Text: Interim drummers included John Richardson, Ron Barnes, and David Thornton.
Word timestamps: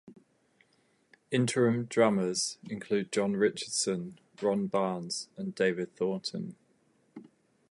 Interim 1.29 1.85
drummers 1.85 2.57
included 2.67 3.11
John 3.11 3.33
Richardson, 3.35 4.17
Ron 4.41 4.65
Barnes, 4.65 5.29
and 5.37 5.53
David 5.53 5.95
Thornton. 5.95 6.55